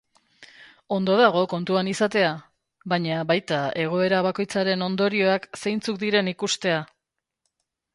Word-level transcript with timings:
Ondo 0.95 1.17
dago 1.19 1.43
kontuan 1.51 1.91
izatea, 1.91 2.31
baina 2.95 3.21
baita 3.35 3.63
egoera 3.87 4.25
bakoitzaren 4.31 4.89
ondorioak 4.91 5.49
zeintzuk 5.65 6.05
diren 6.07 6.37
ikustea. 6.39 6.87